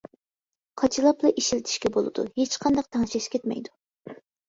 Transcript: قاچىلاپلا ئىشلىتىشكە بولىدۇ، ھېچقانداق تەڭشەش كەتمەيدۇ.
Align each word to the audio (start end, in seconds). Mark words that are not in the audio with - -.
قاچىلاپلا 0.81 1.33
ئىشلىتىشكە 1.43 1.93
بولىدۇ، 1.99 2.27
ھېچقانداق 2.43 2.91
تەڭشەش 2.99 3.33
كەتمەيدۇ. 3.37 3.79